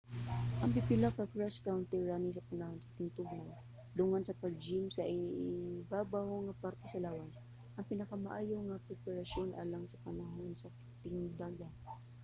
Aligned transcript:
ang 0.61 0.71
pipila 0.75 1.09
ka 1.17 1.23
cross 1.33 1.55
country 1.67 2.01
running 2.09 2.33
sa 2.35 2.45
panahon 2.49 2.79
sa 2.81 2.93
tingtugnaw 2.97 3.47
dungan 3.99 4.23
sa 4.25 4.37
pag-gym 4.43 4.85
alang 4.85 4.95
sa 4.97 5.09
ibabaw 5.17 6.27
nga 6.45 6.59
parte 6.63 6.85
sa 6.89 7.01
lawas 7.05 7.33
ang 7.75 7.87
pinakamaayo 7.91 8.57
nga 8.67 8.83
preparasyon 8.87 9.49
alang 9.61 9.85
sa 9.89 10.01
panahon 10.05 10.51
sa 10.61 10.67
tingdagan 11.03 11.73